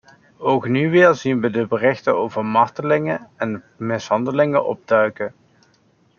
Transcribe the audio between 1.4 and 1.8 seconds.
we de